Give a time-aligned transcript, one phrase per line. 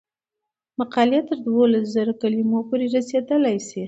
[0.79, 3.79] مقالې تر دولس زره کلمو پورې رسیدلی شي.